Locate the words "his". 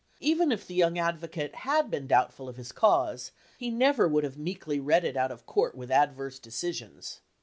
2.55-2.71